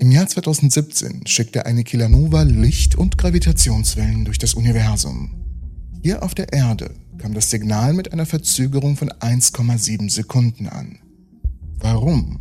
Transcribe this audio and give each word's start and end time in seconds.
Im 0.00 0.12
Jahr 0.12 0.28
2017 0.28 1.26
schickte 1.26 1.66
eine 1.66 1.82
Kilanova 1.82 2.42
Licht- 2.42 2.94
und 2.94 3.18
Gravitationswellen 3.18 4.24
durch 4.24 4.38
das 4.38 4.54
Universum. 4.54 5.34
Hier 6.04 6.22
auf 6.22 6.36
der 6.36 6.52
Erde 6.52 6.94
kam 7.18 7.34
das 7.34 7.50
Signal 7.50 7.94
mit 7.94 8.12
einer 8.12 8.24
Verzögerung 8.24 8.96
von 8.96 9.10
1,7 9.10 10.08
Sekunden 10.08 10.68
an. 10.68 11.00
Warum? 11.80 12.38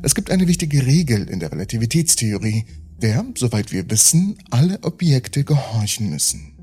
Es 0.00 0.14
gibt 0.14 0.30
eine 0.30 0.48
wichtige 0.48 0.86
Regel 0.86 1.28
in 1.28 1.40
der 1.40 1.52
Relativitätstheorie, 1.52 2.64
der, 3.02 3.26
soweit 3.36 3.70
wir 3.70 3.90
wissen, 3.90 4.38
alle 4.48 4.82
Objekte 4.82 5.44
gehorchen 5.44 6.08
müssen. 6.08 6.54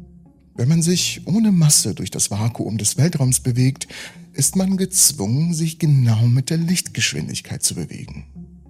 Wenn 0.55 0.69
man 0.69 0.81
sich 0.81 1.21
ohne 1.25 1.51
Masse 1.51 1.93
durch 1.93 2.09
das 2.09 2.31
Vakuum 2.31 2.79
des 2.79 2.97
Weltraums 2.97 3.41
bewegt, 3.41 3.87
ist 4.33 4.55
man 4.55 4.75
gezwungen, 4.77 5.53
sich 5.53 5.77
genau 5.77 6.25
mit 6.25 6.49
der 6.49 6.57
Lichtgeschwindigkeit 6.57 7.61
zu 7.61 7.75
bewegen. 7.75 8.25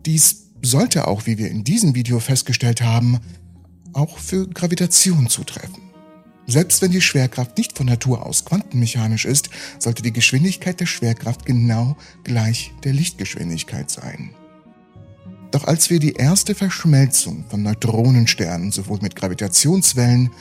Dies 0.06 0.51
sollte 0.62 1.08
auch, 1.08 1.26
wie 1.26 1.38
wir 1.38 1.50
in 1.50 1.64
diesem 1.64 1.96
Video 1.96 2.20
festgestellt 2.20 2.82
haben, 2.82 3.20
auch 3.94 4.18
für 4.18 4.48
Gravitation 4.48 5.28
zutreffen. 5.28 5.82
Selbst 6.48 6.82
wenn 6.82 6.92
die 6.92 7.02
Schwerkraft 7.02 7.58
nicht 7.58 7.78
von 7.78 7.86
Natur 7.86 8.26
aus 8.26 8.46
quantenmechanisch 8.46 9.26
ist, 9.26 9.50
sollte 9.80 10.02
die 10.02 10.14
Geschwindigkeit 10.14 10.80
der 10.80 10.86
Schwerkraft 10.86 11.46
genau 11.46 11.96
gleich 12.24 12.74
der 12.84 12.94
Lichtgeschwindigkeit 12.94 13.90
sein. 13.90 14.32
Doch 15.52 15.66
als 15.66 15.90
wir 15.90 16.00
die 16.00 16.14
erste 16.14 16.56
Verschmelzung 16.56 17.46
von 17.50 17.62
Neutronensternen 17.62 18.72
sowohl 18.72 19.00
mit 19.02 19.16
Gravitationswellen 19.16 20.32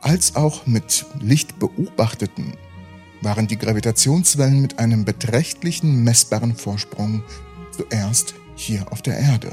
als 0.00 0.36
auch 0.36 0.66
mit 0.66 1.04
Licht 1.20 1.58
beobachteten, 1.58 2.54
waren 3.20 3.46
die 3.46 3.58
Gravitationswellen 3.58 4.60
mit 4.60 4.78
einem 4.78 5.04
beträchtlichen 5.04 6.02
messbaren 6.02 6.56
Vorsprung 6.56 7.22
zuerst 7.70 8.34
hier 8.54 8.90
auf 8.90 9.02
der 9.02 9.18
Erde. 9.18 9.50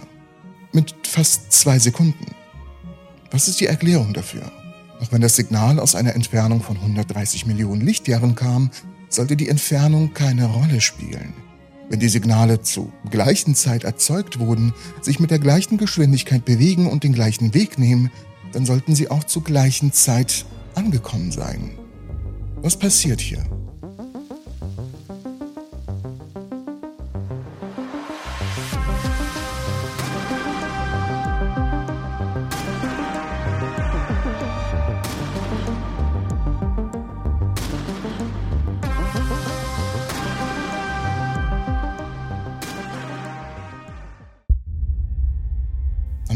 Mit 0.71 0.93
fast 1.07 1.51
zwei 1.51 1.79
Sekunden. 1.79 2.25
Was 3.31 3.47
ist 3.47 3.59
die 3.59 3.67
Erklärung 3.67 4.13
dafür? 4.13 4.51
Auch 5.01 5.11
wenn 5.11 5.21
das 5.21 5.35
Signal 5.35 5.79
aus 5.79 5.95
einer 5.95 6.15
Entfernung 6.15 6.61
von 6.61 6.77
130 6.77 7.45
Millionen 7.45 7.81
Lichtjahren 7.81 8.35
kam, 8.35 8.69
sollte 9.07 9.35
die 9.35 9.49
Entfernung 9.49 10.13
keine 10.13 10.45
Rolle 10.45 10.81
spielen. 10.81 11.33
Wenn 11.89 11.99
die 11.99 12.09
Signale 12.09 12.61
zur 12.61 12.91
gleichen 13.09 13.55
Zeit 13.55 13.83
erzeugt 13.83 14.39
wurden, 14.39 14.73
sich 15.01 15.19
mit 15.19 15.31
der 15.31 15.39
gleichen 15.39 15.77
Geschwindigkeit 15.77 16.45
bewegen 16.45 16.85
und 16.85 17.03
den 17.03 17.13
gleichen 17.13 17.53
Weg 17.55 17.79
nehmen, 17.79 18.11
dann 18.51 18.65
sollten 18.65 18.95
sie 18.95 19.09
auch 19.09 19.23
zur 19.23 19.43
gleichen 19.43 19.91
Zeit 19.91 20.45
angekommen 20.75 21.31
sein. 21.31 21.71
Was 22.57 22.77
passiert 22.77 23.21
hier? 23.21 23.43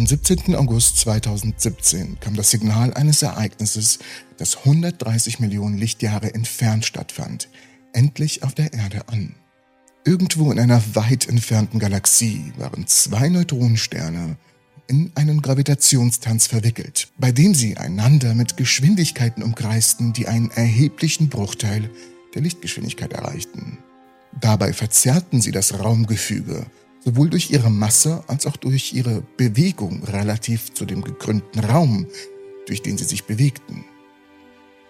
Am 0.03 0.07
17. 0.07 0.53
August 0.55 0.97
2017 0.97 2.19
kam 2.19 2.35
das 2.35 2.51
Signal 2.51 2.93
eines 2.93 3.21
Ereignisses, 3.21 3.99
das 4.35 4.57
130 4.57 5.39
Millionen 5.39 5.77
Lichtjahre 5.77 6.33
entfernt 6.33 6.83
stattfand, 6.83 7.47
endlich 7.93 8.43
auf 8.43 8.53
der 8.53 8.73
Erde 8.73 9.07
an. 9.07 9.33
Irgendwo 10.03 10.51
in 10.51 10.59
einer 10.59 10.83
weit 10.93 11.29
entfernten 11.29 11.79
Galaxie 11.79 12.51
waren 12.57 12.85
zwei 12.85 13.29
Neutronensterne 13.29 14.35
in 14.87 15.09
einen 15.15 15.41
Gravitationstanz 15.41 16.47
verwickelt, 16.47 17.07
bei 17.17 17.31
dem 17.31 17.55
sie 17.55 17.77
einander 17.77 18.35
mit 18.35 18.57
Geschwindigkeiten 18.57 19.41
umkreisten, 19.41 20.11
die 20.11 20.27
einen 20.27 20.51
erheblichen 20.51 21.29
Bruchteil 21.29 21.89
der 22.35 22.41
Lichtgeschwindigkeit 22.41 23.13
erreichten. 23.13 23.77
Dabei 24.41 24.73
verzerrten 24.73 25.39
sie 25.39 25.51
das 25.51 25.79
Raumgefüge 25.79 26.65
sowohl 27.03 27.29
durch 27.29 27.51
ihre 27.51 27.69
Masse 27.69 28.23
als 28.27 28.45
auch 28.45 28.57
durch 28.57 28.93
ihre 28.93 29.23
Bewegung 29.37 30.03
relativ 30.03 30.73
zu 30.73 30.85
dem 30.85 31.01
gekrümmten 31.01 31.63
Raum, 31.63 32.07
durch 32.67 32.81
den 32.81 32.97
sie 32.97 33.03
sich 33.03 33.25
bewegten. 33.25 33.83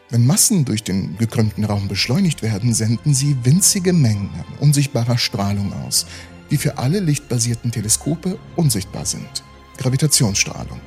Wenn 0.10 0.28
Massen 0.28 0.64
durch 0.66 0.84
den 0.84 1.18
gekrümmten 1.18 1.64
Raum 1.64 1.88
beschleunigt 1.88 2.44
werden, 2.44 2.74
senden 2.74 3.14
sie 3.14 3.36
winzige 3.44 3.94
Mengen 3.94 4.30
unsichtbarer 4.60 5.18
Strahlung 5.18 5.74
aus, 5.86 6.06
die 6.52 6.58
für 6.58 6.78
alle 6.78 7.00
lichtbasierten 7.00 7.72
Teleskope 7.72 8.38
unsichtbar 8.56 9.06
sind. 9.06 9.44
Gravitationsstrahlung. 9.78 10.80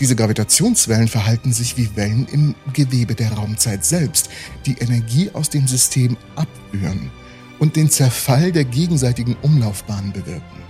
Diese 0.00 0.16
Gravitationswellen 0.16 1.08
verhalten 1.08 1.52
sich 1.52 1.76
wie 1.76 1.94
Wellen 1.96 2.26
im 2.28 2.54
Gewebe 2.72 3.14
der 3.14 3.32
Raumzeit 3.32 3.84
selbst, 3.84 4.30
die 4.64 4.78
Energie 4.78 5.30
aus 5.34 5.50
dem 5.50 5.66
System 5.66 6.16
abführen 6.36 7.10
und 7.58 7.76
den 7.76 7.90
Zerfall 7.90 8.52
der 8.52 8.64
gegenseitigen 8.64 9.36
Umlaufbahnen 9.42 10.12
bewirken. 10.12 10.62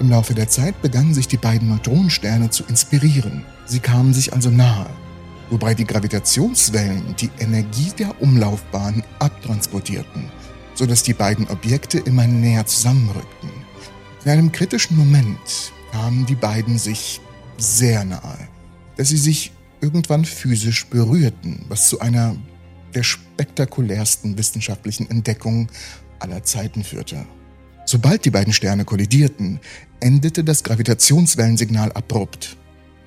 Im 0.00 0.10
Laufe 0.10 0.34
der 0.34 0.48
Zeit 0.48 0.80
begannen 0.82 1.14
sich 1.14 1.28
die 1.28 1.36
beiden 1.36 1.68
Neutronensterne 1.68 2.50
zu 2.50 2.64
inspirieren. 2.64 3.44
Sie 3.66 3.80
kamen 3.80 4.14
sich 4.14 4.32
also 4.32 4.50
nahe, 4.50 4.86
wobei 5.50 5.74
die 5.74 5.86
Gravitationswellen 5.86 7.14
die 7.18 7.30
Energie 7.38 7.92
der 7.98 8.20
Umlaufbahn 8.20 9.02
abtransportierten, 9.18 10.24
sodass 10.74 11.02
die 11.02 11.14
beiden 11.14 11.48
Objekte 11.48 11.98
immer 11.98 12.26
näher 12.26 12.66
zusammenrückten. 12.66 13.50
In 14.24 14.30
einem 14.30 14.52
kritischen 14.52 14.96
Moment 14.96 15.72
kamen 15.92 16.26
die 16.26 16.34
beiden 16.34 16.78
sich 16.78 17.20
sehr 17.58 18.04
nahe, 18.04 18.48
dass 18.96 19.08
sie 19.08 19.18
sich 19.18 19.52
irgendwann 19.80 20.24
physisch 20.24 20.86
berührten, 20.86 21.64
was 21.68 21.88
zu 21.88 22.00
einer 22.00 22.36
der 22.94 23.02
spektakulärsten 23.02 24.38
wissenschaftlichen 24.38 25.10
Entdeckungen 25.10 25.68
aller 26.18 26.42
Zeiten 26.42 26.84
führte. 26.84 27.26
Sobald 27.86 28.24
die 28.24 28.30
beiden 28.30 28.52
Sterne 28.52 28.84
kollidierten, 28.84 29.60
endete 30.00 30.42
das 30.44 30.64
Gravitationswellensignal 30.64 31.92
abrupt. 31.92 32.56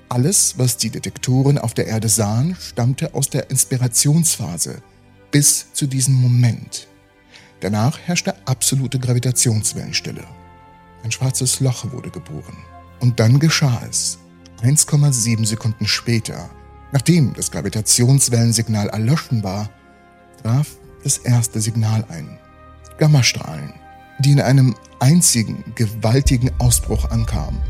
Alles, 0.08 0.54
was 0.56 0.76
die 0.76 0.90
Detektoren 0.90 1.58
auf 1.58 1.74
der 1.74 1.86
Erde 1.86 2.08
sahen, 2.08 2.56
stammte 2.60 3.14
aus 3.14 3.28
der 3.28 3.50
Inspirationsphase 3.50 4.82
bis 5.30 5.72
zu 5.72 5.86
diesem 5.86 6.14
Moment. 6.14 6.88
Danach 7.60 7.98
herrschte 7.98 8.34
absolute 8.46 8.98
Gravitationswellenstille. 8.98 10.24
Ein 11.02 11.12
schwarzes 11.12 11.60
Loch 11.60 11.90
wurde 11.92 12.10
geboren. 12.10 12.56
Und 13.00 13.20
dann 13.20 13.38
geschah 13.38 13.82
es. 13.88 14.18
1,7 14.62 15.46
Sekunden 15.46 15.86
später, 15.86 16.50
nachdem 16.92 17.34
das 17.34 17.50
Gravitationswellensignal 17.50 18.88
erloschen 18.88 19.44
war, 19.44 19.70
traf 20.42 20.76
das 21.04 21.18
erste 21.18 21.60
Signal 21.60 22.04
ein. 22.08 22.38
Gammastrahlen, 22.98 23.72
die 24.18 24.32
in 24.32 24.40
einem 24.40 24.74
einzigen 25.00 25.64
gewaltigen 25.74 26.50
Ausbruch 26.58 27.10
ankamen. 27.10 27.60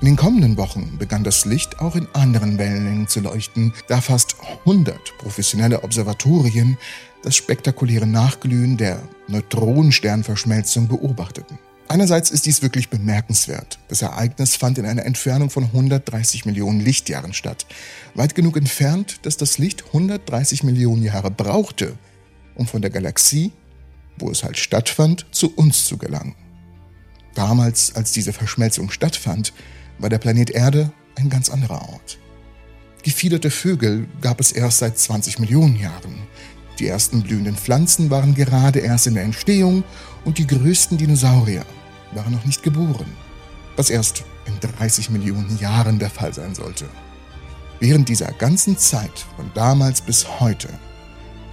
In 0.00 0.06
den 0.06 0.16
kommenden 0.16 0.56
Wochen 0.56 0.96
begann 0.98 1.24
das 1.24 1.44
Licht 1.44 1.80
auch 1.80 1.96
in 1.96 2.08
anderen 2.14 2.58
Wellenlängen 2.58 3.08
zu 3.08 3.20
leuchten, 3.20 3.72
da 3.88 4.00
fast 4.00 4.36
100 4.64 5.18
professionelle 5.18 5.82
Observatorien 5.82 6.78
das 7.22 7.36
spektakuläre 7.36 8.06
Nachglühen 8.06 8.76
der 8.76 9.02
Neutronensternverschmelzung 9.28 10.88
beobachteten. 10.88 11.58
Einerseits 11.88 12.30
ist 12.30 12.46
dies 12.46 12.62
wirklich 12.62 12.88
bemerkenswert. 12.88 13.78
Das 13.88 14.02
Ereignis 14.02 14.56
fand 14.56 14.78
in 14.78 14.86
einer 14.86 15.04
Entfernung 15.04 15.50
von 15.50 15.64
130 15.64 16.46
Millionen 16.46 16.80
Lichtjahren 16.80 17.34
statt. 17.34 17.66
Weit 18.14 18.34
genug 18.34 18.56
entfernt, 18.56 19.20
dass 19.22 19.36
das 19.36 19.58
Licht 19.58 19.84
130 19.86 20.64
Millionen 20.64 21.02
Jahre 21.02 21.30
brauchte, 21.30 21.94
um 22.54 22.66
von 22.66 22.80
der 22.80 22.90
Galaxie 22.90 23.52
wo 24.18 24.30
es 24.30 24.44
halt 24.44 24.58
stattfand, 24.58 25.26
zu 25.30 25.54
uns 25.54 25.84
zu 25.84 25.98
gelangen. 25.98 26.34
Damals, 27.34 27.94
als 27.94 28.12
diese 28.12 28.32
Verschmelzung 28.32 28.90
stattfand, 28.90 29.52
war 29.98 30.08
der 30.08 30.18
Planet 30.18 30.50
Erde 30.50 30.92
ein 31.16 31.30
ganz 31.30 31.50
anderer 31.50 31.88
Ort. 31.88 32.18
Gefiederte 33.02 33.50
Vögel 33.50 34.08
gab 34.20 34.40
es 34.40 34.52
erst 34.52 34.78
seit 34.78 34.98
20 34.98 35.38
Millionen 35.38 35.76
Jahren. 35.76 36.22
Die 36.78 36.86
ersten 36.86 37.22
blühenden 37.22 37.56
Pflanzen 37.56 38.10
waren 38.10 38.34
gerade 38.34 38.80
erst 38.80 39.06
in 39.06 39.14
der 39.14 39.24
Entstehung 39.24 39.84
und 40.24 40.38
die 40.38 40.46
größten 40.46 40.96
Dinosaurier 40.96 41.64
waren 42.12 42.32
noch 42.32 42.44
nicht 42.44 42.62
geboren, 42.62 43.06
was 43.76 43.90
erst 43.90 44.24
in 44.46 44.58
30 44.60 45.10
Millionen 45.10 45.58
Jahren 45.58 45.98
der 45.98 46.10
Fall 46.10 46.32
sein 46.32 46.54
sollte. 46.54 46.86
Während 47.80 48.08
dieser 48.08 48.32
ganzen 48.32 48.78
Zeit 48.78 49.26
von 49.36 49.50
damals 49.54 50.00
bis 50.00 50.40
heute 50.40 50.68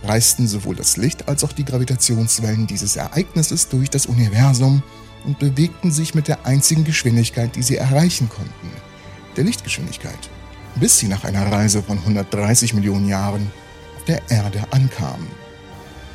reisten 0.03 0.47
sowohl 0.47 0.75
das 0.75 0.97
Licht 0.97 1.27
als 1.27 1.43
auch 1.43 1.51
die 1.51 1.65
Gravitationswellen 1.65 2.67
dieses 2.67 2.95
Ereignisses 2.95 3.69
durch 3.69 3.89
das 3.89 4.05
Universum 4.05 4.83
und 5.25 5.39
bewegten 5.39 5.91
sich 5.91 6.15
mit 6.15 6.27
der 6.27 6.45
einzigen 6.45 6.83
Geschwindigkeit, 6.83 7.55
die 7.55 7.63
sie 7.63 7.77
erreichen 7.77 8.29
konnten, 8.29 8.69
der 9.37 9.43
Lichtgeschwindigkeit, 9.43 10.29
bis 10.75 10.97
sie 10.97 11.07
nach 11.07 11.23
einer 11.23 11.51
Reise 11.51 11.83
von 11.83 11.97
130 11.99 12.73
Millionen 12.73 13.07
Jahren 13.07 13.51
auf 13.97 14.05
der 14.05 14.21
Erde 14.29 14.63
ankamen. 14.71 15.27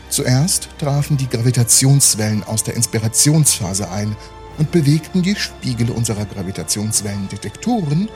Zuerst 0.08 0.68
trafen 0.78 1.16
die 1.16 1.28
Gravitationswellen 1.28 2.44
aus 2.44 2.62
der 2.62 2.74
Inspirationsphase 2.74 3.90
ein 3.90 4.16
und 4.58 4.70
bewegten 4.70 5.22
die 5.22 5.36
Spiegel 5.36 5.90
unserer 5.90 6.24
Gravitationswellendetektoren 6.24 8.08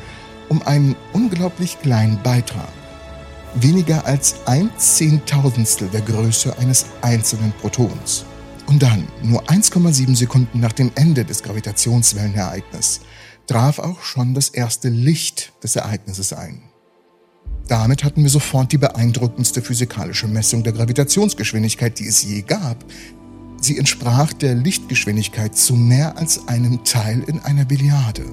um 0.48 0.62
einen 0.62 0.96
unglaublich 1.12 1.80
kleinen 1.80 2.20
Beitrag. 2.22 2.68
Weniger 3.54 4.06
als 4.06 4.36
ein 4.46 4.70
Zehntausendstel 4.76 5.88
der 5.88 6.02
Größe 6.02 6.56
eines 6.58 6.86
einzelnen 7.02 7.52
Protons. 7.60 8.24
Und 8.66 8.82
dann, 8.82 9.08
nur 9.22 9.42
1,7 9.44 10.14
Sekunden 10.14 10.60
nach 10.60 10.72
dem 10.72 10.92
Ende 10.94 11.24
des 11.24 11.42
Gravitationswellenereignisses, 11.42 13.00
traf 13.48 13.80
auch 13.80 14.02
schon 14.02 14.34
das 14.34 14.50
erste 14.50 14.88
Licht 14.88 15.52
des 15.64 15.74
Ereignisses 15.74 16.32
ein. 16.32 16.62
Damit 17.66 18.04
hatten 18.04 18.22
wir 18.22 18.30
sofort 18.30 18.70
die 18.70 18.78
beeindruckendste 18.78 19.62
physikalische 19.62 20.28
Messung 20.28 20.62
der 20.62 20.72
Gravitationsgeschwindigkeit, 20.72 21.98
die 21.98 22.06
es 22.06 22.22
je 22.22 22.42
gab. 22.42 22.84
Sie 23.60 23.76
entsprach 23.76 24.32
der 24.32 24.54
Lichtgeschwindigkeit 24.54 25.56
zu 25.56 25.74
mehr 25.74 26.16
als 26.16 26.46
einem 26.46 26.84
Teil 26.84 27.24
in 27.26 27.40
einer 27.40 27.64
Billiarde. 27.64 28.24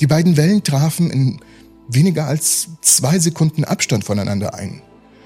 Die 0.00 0.06
beiden 0.06 0.36
Wellen 0.36 0.62
trafen 0.62 1.10
in 1.10 1.40
weniger 1.88 2.26
als 2.26 2.68
zwei 2.82 3.18
Sekunden 3.18 3.64
Abstand 3.64 4.04
voneinander 4.04 4.54
ein. 4.54 4.82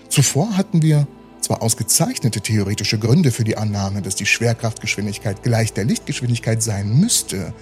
Zuvor 0.09 0.57
hatten 0.57 0.83
wir 0.83 1.07
zwar 1.41 1.63
ausgezeichnete 1.63 2.41
theoretische 2.41 2.99
Gründe 2.99 3.33
für 3.33 3.45
die 3.45 3.57
Annahme, 3.57 4.01
dass 4.01 4.15
die 4.15 4.27
Schwerkraftgeschwindigkeit 4.27 5.43
gleich 5.43 5.73
der 5.73 5.85
Lichtgeschwindigkeit 5.85 6.63
sein 6.63 7.01
müsste, 7.01 7.53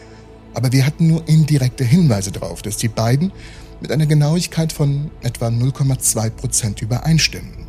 aber 0.53 0.73
wir 0.73 0.85
hatten 0.85 1.07
nur 1.07 1.27
indirekte 1.29 1.85
Hinweise 1.85 2.33
darauf, 2.33 2.63
dass 2.63 2.77
die 2.77 2.89
beiden 2.89 3.33
mit 3.81 3.91
einer 3.91 4.07
Genauigkeit 4.07 4.73
von 4.73 5.11
etwa 5.23 5.49
0,2 5.49 6.31
Prozent 6.31 6.83
übereinstimmen. 6.83 7.67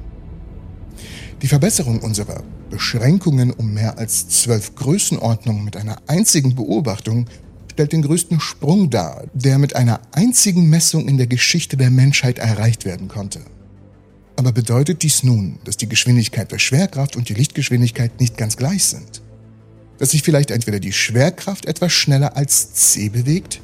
Die 1.41 1.47
Verbesserung 1.47 1.99
unserer 1.99 2.43
Beschränkungen 2.69 3.51
um 3.51 3.73
mehr 3.73 3.97
als 3.97 4.27
zwölf 4.29 4.75
Größenordnungen 4.75 5.63
mit 5.63 5.77
einer 5.77 5.97
einzigen 6.07 6.55
Beobachtung 6.55 7.25
stellt 7.71 7.93
den 7.93 8.01
größten 8.01 8.39
Sprung 8.39 8.89
dar, 8.89 9.23
der 9.33 9.57
mit 9.57 9.75
einer 9.75 10.01
einzigen 10.11 10.69
Messung 10.69 11.07
in 11.07 11.17
der 11.17 11.27
Geschichte 11.27 11.77
der 11.77 11.89
Menschheit 11.89 12.37
erreicht 12.37 12.85
werden 12.85 13.07
konnte. 13.07 13.39
Aber 14.35 14.51
bedeutet 14.51 15.03
dies 15.03 15.23
nun, 15.23 15.59
dass 15.63 15.77
die 15.77 15.87
Geschwindigkeit 15.87 16.51
der 16.51 16.59
Schwerkraft 16.59 17.15
und 17.15 17.29
die 17.29 17.33
Lichtgeschwindigkeit 17.33 18.19
nicht 18.19 18.37
ganz 18.37 18.57
gleich 18.57 18.83
sind? 18.83 19.21
Dass 19.99 20.11
sich 20.11 20.21
vielleicht 20.21 20.51
entweder 20.51 20.79
die 20.79 20.93
Schwerkraft 20.93 21.65
etwas 21.65 21.93
schneller 21.93 22.35
als 22.35 22.73
c 22.73 23.09
bewegt 23.09 23.61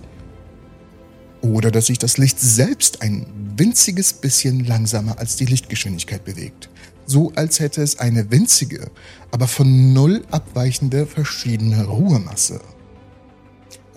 oder 1.42 1.70
dass 1.70 1.88
sich 1.88 1.98
das 1.98 2.18
Licht 2.18 2.40
selbst 2.40 3.02
ein 3.02 3.26
winziges 3.58 4.14
bisschen 4.14 4.66
langsamer 4.66 5.20
als 5.20 5.36
die 5.36 5.46
Lichtgeschwindigkeit 5.46 6.24
bewegt. 6.24 6.70
So 7.06 7.32
als 7.36 7.60
hätte 7.60 7.82
es 7.82 8.00
eine 8.00 8.32
winzige, 8.32 8.90
aber 9.32 9.48
von 9.48 9.94
null 9.94 10.26
abweichende 10.32 11.06
verschiedene 11.06 11.86
Ruhemasse. 11.86 12.62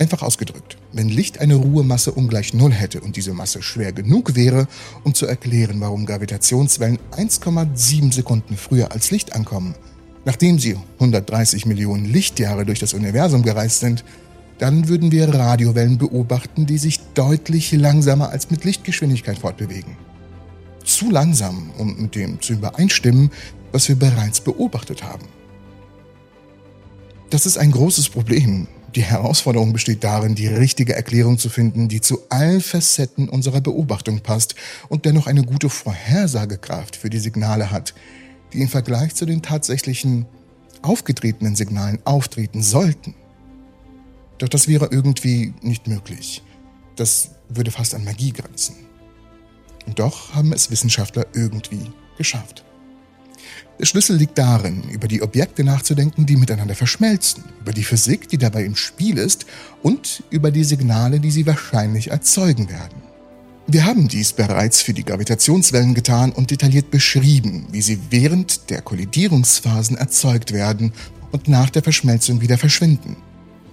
Einfach 0.00 0.22
ausgedrückt, 0.22 0.78
wenn 0.94 1.10
Licht 1.10 1.42
eine 1.42 1.56
Ruhemasse 1.56 2.12
ungleich 2.12 2.54
Null 2.54 2.72
hätte 2.72 3.02
und 3.02 3.16
diese 3.16 3.34
Masse 3.34 3.62
schwer 3.62 3.92
genug 3.92 4.34
wäre, 4.34 4.66
um 5.04 5.12
zu 5.12 5.26
erklären, 5.26 5.78
warum 5.82 6.06
Gravitationswellen 6.06 6.98
1,7 7.12 8.10
Sekunden 8.10 8.56
früher 8.56 8.92
als 8.92 9.10
Licht 9.10 9.34
ankommen, 9.34 9.74
nachdem 10.24 10.58
sie 10.58 10.78
130 10.94 11.66
Millionen 11.66 12.06
Lichtjahre 12.06 12.64
durch 12.64 12.78
das 12.78 12.94
Universum 12.94 13.42
gereist 13.42 13.80
sind, 13.80 14.02
dann 14.56 14.88
würden 14.88 15.12
wir 15.12 15.34
Radiowellen 15.34 15.98
beobachten, 15.98 16.64
die 16.64 16.78
sich 16.78 17.00
deutlich 17.12 17.70
langsamer 17.72 18.30
als 18.30 18.50
mit 18.50 18.64
Lichtgeschwindigkeit 18.64 19.38
fortbewegen. 19.38 19.98
Zu 20.82 21.10
langsam, 21.10 21.72
um 21.76 22.00
mit 22.00 22.14
dem 22.14 22.40
zu 22.40 22.54
übereinstimmen, 22.54 23.30
was 23.70 23.86
wir 23.90 23.96
bereits 23.96 24.40
beobachtet 24.40 25.02
haben. 25.02 25.26
Das 27.28 27.44
ist 27.44 27.58
ein 27.58 27.70
großes 27.70 28.08
Problem. 28.08 28.66
Die 28.94 29.02
Herausforderung 29.02 29.72
besteht 29.72 30.02
darin, 30.02 30.34
die 30.34 30.48
richtige 30.48 30.94
Erklärung 30.94 31.38
zu 31.38 31.48
finden, 31.48 31.88
die 31.88 32.00
zu 32.00 32.20
allen 32.28 32.60
Facetten 32.60 33.28
unserer 33.28 33.60
Beobachtung 33.60 34.20
passt 34.20 34.56
und 34.88 35.04
dennoch 35.04 35.28
eine 35.28 35.44
gute 35.44 35.68
Vorhersagekraft 35.68 36.96
für 36.96 37.08
die 37.08 37.20
Signale 37.20 37.70
hat, 37.70 37.94
die 38.52 38.60
im 38.60 38.68
Vergleich 38.68 39.14
zu 39.14 39.26
den 39.26 39.42
tatsächlichen 39.42 40.26
aufgetretenen 40.82 41.54
Signalen 41.54 42.00
auftreten 42.04 42.62
sollten. 42.62 43.14
Doch 44.38 44.48
das 44.48 44.66
wäre 44.66 44.88
irgendwie 44.90 45.54
nicht 45.62 45.86
möglich. 45.86 46.42
Das 46.96 47.30
würde 47.48 47.70
fast 47.70 47.94
an 47.94 48.04
Magie 48.04 48.32
grenzen. 48.32 48.74
Und 49.86 49.98
doch 49.98 50.34
haben 50.34 50.52
es 50.52 50.70
Wissenschaftler 50.70 51.26
irgendwie 51.34 51.92
geschafft. 52.16 52.64
Der 53.80 53.86
Schlüssel 53.86 54.16
liegt 54.16 54.36
darin, 54.36 54.82
über 54.90 55.08
die 55.08 55.22
Objekte 55.22 55.64
nachzudenken, 55.64 56.26
die 56.26 56.36
miteinander 56.36 56.74
verschmelzen, 56.74 57.44
über 57.62 57.72
die 57.72 57.82
Physik, 57.82 58.28
die 58.28 58.36
dabei 58.36 58.64
im 58.64 58.76
Spiel 58.76 59.16
ist 59.16 59.46
und 59.82 60.22
über 60.28 60.50
die 60.50 60.64
Signale, 60.64 61.18
die 61.18 61.30
sie 61.30 61.46
wahrscheinlich 61.46 62.10
erzeugen 62.10 62.68
werden. 62.68 63.02
Wir 63.66 63.86
haben 63.86 64.06
dies 64.06 64.34
bereits 64.34 64.82
für 64.82 64.92
die 64.92 65.04
Gravitationswellen 65.04 65.94
getan 65.94 66.32
und 66.32 66.50
detailliert 66.50 66.90
beschrieben, 66.90 67.68
wie 67.72 67.80
sie 67.80 67.98
während 68.10 68.68
der 68.68 68.82
Kollidierungsphasen 68.82 69.96
erzeugt 69.96 70.52
werden 70.52 70.92
und 71.32 71.48
nach 71.48 71.70
der 71.70 71.82
Verschmelzung 71.82 72.42
wieder 72.42 72.58
verschwinden. 72.58 73.16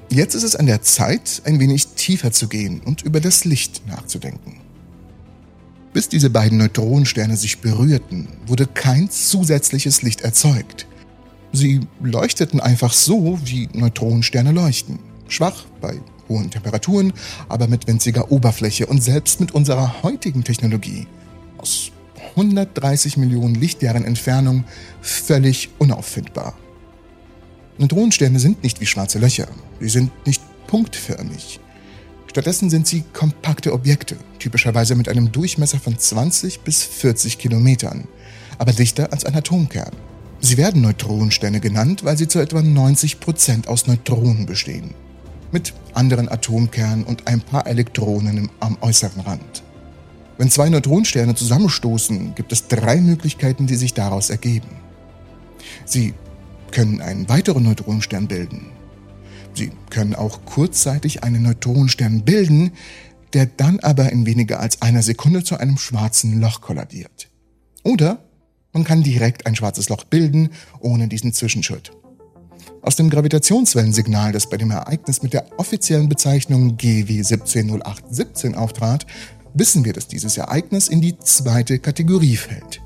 Jetzt 0.10 0.36
ist 0.36 0.44
es 0.44 0.56
an 0.56 0.68
der 0.68 0.82
Zeit, 0.84 1.42
ein 1.44 1.60
wenig 1.60 1.86
tiefer 1.88 2.32
zu 2.32 2.48
gehen 2.48 2.80
und 2.80 3.02
über 3.02 3.20
das 3.20 3.44
Licht 3.44 3.86
nachzudenken. 3.88 4.57
Bis 5.98 6.10
diese 6.10 6.30
beiden 6.30 6.60
Neutronensterne 6.60 7.36
sich 7.38 7.58
berührten, 7.58 8.28
wurde 8.46 8.68
kein 8.68 9.10
zusätzliches 9.10 10.04
Licht 10.04 10.22
erzeugt. 10.22 10.86
Sie 11.54 11.80
leuchteten 12.00 12.60
einfach 12.60 12.94
so, 12.94 13.40
wie 13.44 13.68
Neutronensterne 13.74 14.52
leuchten. 14.52 15.00
Schwach 15.28 15.66
bei 15.82 16.00
hohen 16.30 16.52
Temperaturen, 16.52 17.14
aber 17.50 17.68
mit 17.68 17.88
winziger 17.88 18.32
Oberfläche 18.32 18.86
und 18.86 19.02
selbst 19.02 19.40
mit 19.40 19.54
unserer 19.54 20.04
heutigen 20.04 20.44
Technologie 20.44 21.08
aus 21.58 21.90
130 22.36 23.18
Millionen 23.18 23.56
Lichtjahren 23.56 24.06
Entfernung 24.06 24.66
völlig 25.02 25.70
unauffindbar. 25.80 26.54
Neutronensterne 27.80 28.40
sind 28.40 28.62
nicht 28.62 28.80
wie 28.82 28.86
schwarze 28.86 29.18
Löcher. 29.18 29.48
Sie 29.80 29.90
sind 29.90 30.12
nicht 30.28 30.44
punktförmig. 30.68 31.60
Stattdessen 32.38 32.70
sind 32.70 32.86
sie 32.86 33.04
kompakte 33.14 33.74
Objekte, 33.74 34.16
typischerweise 34.38 34.94
mit 34.94 35.10
einem 35.10 35.32
Durchmesser 35.32 35.80
von 35.80 35.98
20 35.98 36.60
bis 36.60 36.84
40 36.84 37.40
Kilometern, 37.40 38.08
aber 38.60 38.74
dichter 38.74 39.12
als 39.12 39.26
ein 39.26 39.34
Atomkern. 39.34 39.90
Sie 40.40 40.56
werden 40.56 40.84
Neutronensterne 40.84 41.60
genannt, 41.60 42.06
weil 42.06 42.16
sie 42.16 42.28
zu 42.28 42.38
etwa 42.38 42.62
90 42.62 43.20
Prozent 43.20 43.68
aus 43.68 43.88
Neutronen 43.88 44.46
bestehen, 44.46 44.94
mit 45.52 45.74
anderen 45.96 46.30
Atomkernen 46.30 47.06
und 47.06 47.26
ein 47.26 47.42
paar 47.42 47.66
Elektronen 47.66 48.52
am 48.60 48.78
äußeren 48.82 49.22
Rand. 49.22 49.64
Wenn 50.38 50.52
zwei 50.52 50.70
Neutronensterne 50.70 51.34
zusammenstoßen, 51.34 52.36
gibt 52.36 52.52
es 52.52 52.68
drei 52.68 53.02
Möglichkeiten, 53.02 53.66
die 53.66 53.78
sich 53.78 53.96
daraus 53.96 54.30
ergeben. 54.30 54.70
Sie 55.86 56.14
können 56.70 57.02
einen 57.02 57.28
weiteren 57.30 57.64
Neutronenstern 57.64 58.28
bilden. 58.28 58.77
Sie 59.58 59.72
können 59.90 60.14
auch 60.14 60.46
kurzzeitig 60.46 61.24
einen 61.24 61.42
Neutronenstern 61.42 62.24
bilden, 62.24 62.74
der 63.34 63.48
dann 63.48 63.80
aber 63.80 64.12
in 64.12 64.28
weniger 64.28 64.60
als 64.60 64.84
einer 64.84 65.02
Sekunde 65.02 65.44
zu 65.44 65.58
einem 65.58 65.80
schwarzen 65.80 66.40
Loch 66.40 66.62
kollabiert. 66.62 67.30
Oder 67.84 68.24
man 68.72 68.84
kann 68.84 69.02
direkt 69.02 69.48
ein 69.48 69.56
schwarzes 69.56 69.90
Loch 69.90 70.04
bilden, 70.04 70.50
ohne 70.80 71.08
diesen 71.08 71.34
Zwischenschritt. 71.34 71.92
Aus 72.84 72.96
dem 72.96 73.10
Gravitationswellensignal, 73.10 74.32
das 74.32 74.48
bei 74.48 74.58
dem 74.58 74.70
Ereignis 74.70 75.24
mit 75.24 75.34
der 75.34 75.48
offiziellen 75.60 76.08
Bezeichnung 76.08 76.78
GW 76.78 77.18
170817 77.18 78.54
auftrat, 78.54 79.08
wissen 79.56 79.84
wir, 79.84 79.94
dass 79.94 80.08
dieses 80.08 80.38
Ereignis 80.38 80.88
in 80.88 81.02
die 81.02 81.18
zweite 81.18 81.80
Kategorie 81.80 82.38
fällt. 82.38 82.80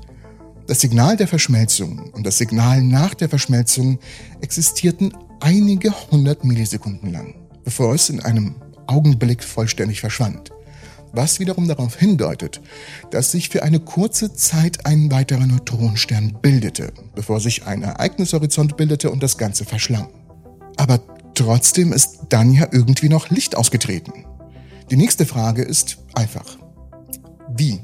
Das 0.66 0.80
Signal 0.80 1.18
der 1.18 1.28
Verschmelzung 1.28 1.98
und 2.12 2.24
das 2.24 2.38
Signal 2.38 2.80
nach 2.80 3.12
der 3.12 3.28
Verschmelzung 3.28 3.98
existierten 4.40 5.12
einige 5.42 5.92
hundert 6.10 6.44
Millisekunden 6.44 7.12
lang, 7.12 7.34
bevor 7.64 7.94
es 7.94 8.08
in 8.08 8.20
einem 8.20 8.54
Augenblick 8.86 9.42
vollständig 9.42 10.00
verschwand. 10.00 10.52
Was 11.12 11.40
wiederum 11.40 11.68
darauf 11.68 11.96
hindeutet, 11.96 12.62
dass 13.10 13.32
sich 13.32 13.50
für 13.50 13.62
eine 13.62 13.80
kurze 13.80 14.32
Zeit 14.32 14.86
ein 14.86 15.10
weiterer 15.10 15.46
Neutronenstern 15.46 16.38
bildete, 16.40 16.92
bevor 17.14 17.38
sich 17.38 17.66
ein 17.66 17.82
Ereignishorizont 17.82 18.76
bildete 18.78 19.10
und 19.10 19.22
das 19.22 19.36
Ganze 19.36 19.64
verschlang. 19.64 20.08
Aber 20.76 21.00
trotzdem 21.34 21.92
ist 21.92 22.20
dann 22.30 22.52
ja 22.52 22.66
irgendwie 22.70 23.10
noch 23.10 23.28
Licht 23.28 23.56
ausgetreten. 23.56 24.24
Die 24.90 24.96
nächste 24.96 25.26
Frage 25.26 25.62
ist 25.62 25.98
einfach. 26.14 26.56
Wie 27.54 27.80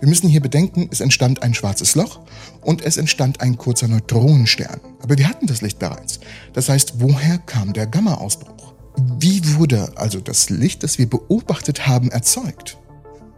wir 0.00 0.08
müssen 0.08 0.28
hier 0.28 0.40
bedenken, 0.40 0.88
es 0.90 1.00
entstand 1.00 1.42
ein 1.42 1.54
schwarzes 1.54 1.94
Loch 1.94 2.20
und 2.62 2.82
es 2.82 2.96
entstand 2.96 3.40
ein 3.40 3.56
kurzer 3.58 3.88
Neutronenstern. 3.88 4.80
Aber 5.02 5.16
wir 5.18 5.28
hatten 5.28 5.46
das 5.46 5.60
Licht 5.60 5.78
bereits. 5.78 6.20
Das 6.52 6.68
heißt, 6.68 6.94
woher 6.98 7.38
kam 7.38 7.72
der 7.72 7.86
Gamma-Ausbruch? 7.86 8.74
Wie 9.18 9.56
wurde 9.56 9.92
also 9.96 10.20
das 10.20 10.50
Licht, 10.50 10.82
das 10.82 10.98
wir 10.98 11.08
beobachtet 11.08 11.86
haben, 11.86 12.10
erzeugt? 12.10 12.78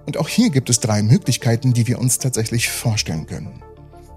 Und 0.06 0.16
auch 0.16 0.28
hier 0.28 0.50
gibt 0.50 0.70
es 0.70 0.80
drei 0.80 1.02
Möglichkeiten, 1.02 1.72
die 1.72 1.86
wir 1.86 1.98
uns 1.98 2.18
tatsächlich 2.18 2.70
vorstellen 2.70 3.26
können. 3.26 3.62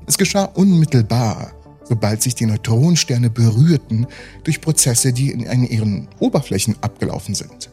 Es 0.07 0.17
geschah 0.17 0.45
unmittelbar 0.45 1.51
sobald 1.87 2.21
sich 2.21 2.35
die 2.35 2.45
Neutronensterne 2.45 3.29
berührten 3.29 4.07
durch 4.43 4.61
Prozesse, 4.61 5.13
die 5.13 5.31
in 5.31 5.63
ihren 5.63 6.07
Oberflächen 6.19 6.75
abgelaufen 6.81 7.35
sind. 7.35 7.69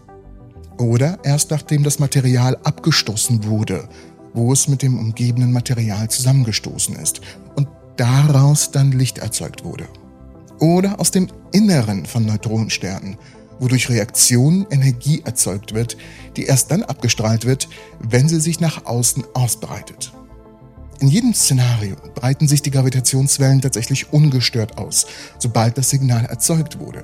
Oder 0.78 1.18
erst 1.22 1.50
nachdem 1.50 1.82
das 1.82 1.98
Material 1.98 2.56
abgestoßen 2.62 3.44
wurde, 3.44 3.88
wo 4.34 4.52
es 4.52 4.68
mit 4.68 4.82
dem 4.82 4.98
umgebenden 4.98 5.52
Material 5.52 6.08
zusammengestoßen 6.08 6.96
ist 6.96 7.20
und 7.54 7.68
daraus 7.96 8.70
dann 8.70 8.92
Licht 8.92 9.18
erzeugt 9.18 9.64
wurde. 9.64 9.86
Oder 10.58 11.00
aus 11.00 11.10
dem 11.10 11.28
Inneren 11.52 12.06
von 12.06 12.24
Neutronensternen, 12.24 13.16
wo 13.58 13.68
durch 13.68 13.88
Reaktionen 13.88 14.66
Energie 14.70 15.22
erzeugt 15.24 15.74
wird, 15.74 15.96
die 16.36 16.44
erst 16.44 16.70
dann 16.70 16.82
abgestrahlt 16.82 17.44
wird, 17.44 17.68
wenn 18.00 18.28
sie 18.28 18.40
sich 18.40 18.60
nach 18.60 18.86
außen 18.86 19.24
ausbreitet. 19.34 20.12
In 21.00 21.08
jedem 21.08 21.34
Szenario 21.34 21.96
breiten 22.14 22.46
sich 22.46 22.62
die 22.62 22.70
Gravitationswellen 22.70 23.60
tatsächlich 23.60 24.12
ungestört 24.12 24.78
aus, 24.78 25.06
sobald 25.38 25.76
das 25.76 25.90
Signal 25.90 26.24
erzeugt 26.26 26.78
wurde. 26.78 27.02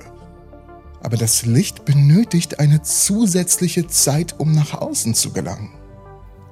Aber 1.01 1.17
das 1.17 1.45
Licht 1.45 1.85
benötigt 1.85 2.59
eine 2.59 2.81
zusätzliche 2.81 3.87
Zeit, 3.87 4.35
um 4.37 4.53
nach 4.53 4.73
außen 4.73 5.13
zu 5.13 5.31
gelangen. 5.31 5.71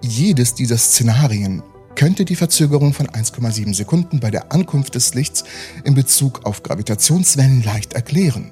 Jedes 0.01 0.54
dieser 0.54 0.77
Szenarien 0.77 1.63
könnte 1.96 2.25
die 2.25 2.36
Verzögerung 2.36 2.94
von 2.94 3.08
1,7 3.08 3.74
Sekunden 3.74 4.20
bei 4.20 4.30
der 4.30 4.51
Ankunft 4.51 4.96
des 4.96 5.16
Lichts 5.16 5.44
in 5.84 5.96
Bezug 5.96 6.46
auf 6.46 6.62
Gravitationswellen 6.62 7.63
leicht 7.63 7.94
erklären. 7.94 8.51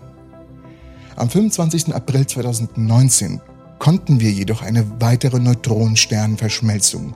Am 1.16 1.30
25. 1.30 1.94
April 1.94 2.25
2019 2.25 3.40
konnten 3.78 4.20
wir 4.20 4.32
jedoch 4.32 4.64
eine 4.64 5.00
weitere 5.00 5.40
Neutronensternenverschmelzung 5.40 7.14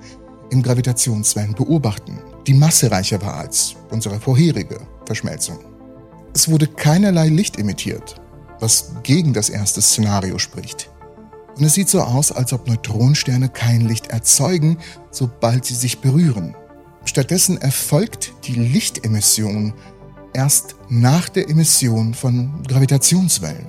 in 0.52 0.62
Gravitationswellen 0.62 1.56
beobachten, 1.56 2.20
die 2.46 2.54
massereicher 2.54 3.22
war 3.22 3.36
als 3.36 3.76
unsere 3.90 4.20
vorherige 4.20 4.80
Verschmelzung. 5.06 5.60
Es 6.34 6.50
wurde 6.50 6.68
keinerlei 6.68 7.28
Licht 7.30 7.58
emittiert, 7.58 8.22
was 8.60 8.92
gegen 9.04 9.34
das 9.34 9.50
erste 9.50 9.82
Szenario 9.82 10.38
spricht. 10.38 10.88
Und 11.60 11.66
es 11.66 11.74
sieht 11.74 11.89
so 11.89 12.00
aus, 12.00 12.32
als 12.32 12.54
ob 12.54 12.70
Neutronensterne 12.70 13.50
kein 13.50 13.82
Licht 13.82 14.08
erzeugen, 14.08 14.78
sobald 15.12 15.66
sie 15.66 15.75
sich 15.75 16.00
berühren. 16.00 16.56
Stattdessen 17.04 17.58
erfolgt 17.58 18.34
die 18.46 18.54
Lichtemission 18.54 19.74
erst 20.34 20.75
nach 20.88 21.28
der 21.28 21.50
Emission 21.50 22.13
von 22.13 22.63
Gravitationswellen. 22.66 23.68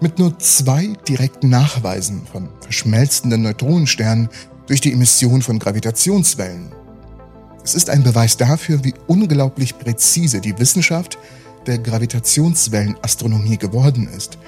Mit 0.00 0.20
nur 0.20 0.38
zwei 0.38 0.92
direkten 1.08 1.48
Nachweisen 1.48 2.24
von 2.30 2.48
verschmelzenden 2.60 3.42
Neutronensternen 3.42 4.28
durch 4.68 4.80
die 4.80 4.92
Emission 4.92 5.42
von 5.42 5.58
Gravitationswellen. 5.58 6.70
Es 7.64 7.74
ist 7.74 7.90
ein 7.90 8.04
Beweis 8.04 8.36
dafür, 8.36 8.84
wie 8.84 8.94
unglaublich 9.08 9.76
präzise 9.76 10.40
die 10.40 10.56
Wissenschaft 10.60 11.18
der 11.66 11.78
Gravitationswellenastronomie 11.78 13.58
geworden 13.58 14.08
ist, 14.08 14.38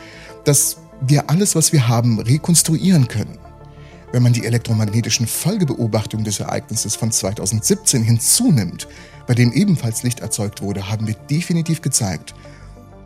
dass 0.44 0.76
wir 1.00 1.30
alles, 1.30 1.54
was 1.54 1.72
wir 1.72 1.88
haben, 1.88 2.20
rekonstruieren 2.20 3.08
können. 3.08 3.38
Wenn 4.12 4.22
man 4.22 4.32
die 4.32 4.44
elektromagnetischen 4.44 5.26
Folgebeobachtungen 5.26 6.24
des 6.24 6.40
Ereignisses 6.40 6.96
von 6.96 7.12
2017 7.12 8.02
hinzunimmt, 8.02 8.88
bei 9.26 9.34
dem 9.34 9.52
ebenfalls 9.52 10.02
Licht 10.02 10.20
erzeugt 10.20 10.62
wurde, 10.62 10.90
haben 10.90 11.06
wir 11.06 11.14
definitiv 11.14 11.80
gezeigt, 11.80 12.34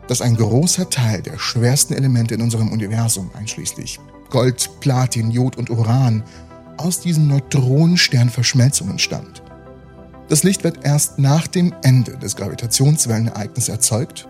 dass 0.07 0.21
ein 0.21 0.35
großer 0.35 0.89
Teil 0.89 1.21
der 1.21 1.37
schwersten 1.37 1.93
Elemente 1.93 2.33
in 2.33 2.41
unserem 2.41 2.71
Universum, 2.71 3.29
einschließlich 3.35 3.99
Gold, 4.29 4.69
Platin, 4.79 5.31
Jod 5.31 5.57
und 5.57 5.69
Uran, 5.69 6.23
aus 6.77 6.99
diesen 6.99 7.27
Neutronensternverschmelzungen 7.27 8.99
stammt. 8.99 9.43
Das 10.27 10.43
Licht 10.43 10.63
wird 10.63 10.83
erst 10.83 11.19
nach 11.19 11.47
dem 11.47 11.73
Ende 11.83 12.17
des 12.17 12.35
Gravitationswellenereignisses 12.35 13.69
erzeugt 13.69 14.27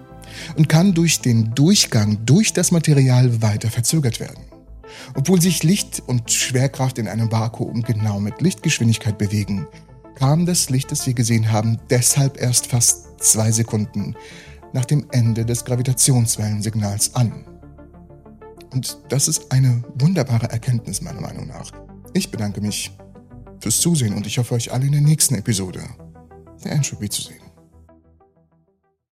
und 0.56 0.70
kann 0.70 0.94
durch 0.94 1.22
den 1.22 1.54
Durchgang 1.56 2.26
durch 2.26 2.54
das 2.54 2.72
Material 2.72 3.42
weiter 3.42 3.70
verzögert 3.70 4.20
werden. 4.20 4.44
Obwohl 5.16 5.42
sich 5.42 5.64
Licht 5.64 6.02
und 6.06 6.32
Schwerkraft 6.32 6.98
in 6.98 7.08
einem 7.08 7.32
Vakuum 7.32 7.82
genau 7.82 8.20
mit 8.20 8.42
Lichtgeschwindigkeit 8.42 9.18
bewegen, 9.18 9.68
kam 10.16 10.46
das 10.46 10.70
Licht, 10.70 10.92
das 10.92 11.06
wir 11.06 11.14
gesehen 11.14 11.52
haben, 11.52 11.78
deshalb 11.90 12.42
erst 12.42 12.68
fast 12.68 13.20
zwei 13.20 13.52
Sekunden 13.52 14.16
nach 14.74 14.86
dem 14.86 15.06
Ende 15.12 15.46
des 15.46 15.66
Gravitationswellensignals 15.66 17.16
an. 17.16 17.46
Und 18.74 18.98
das 19.10 19.28
ist 19.28 19.52
eine 19.52 19.84
wunderbare 19.96 20.50
Erkenntnis 20.50 21.02
meiner 21.02 21.22
Meinung 21.22 21.48
nach. 21.48 21.72
Ich 22.14 22.30
bedanke 22.30 22.62
mich 22.62 22.92
fürs 23.60 23.80
Zusehen 23.80 24.14
und 24.14 24.28
ich 24.28 24.38
hoffe 24.38 24.56
euch 24.56 24.72
alle 24.72 24.86
in 24.86 24.92
der 24.92 25.02
nächsten 25.02 25.36
Episode 25.36 25.82
der 26.64 26.74
Entropy 26.74 27.10
zu 27.10 27.22
sehen. 27.22 27.45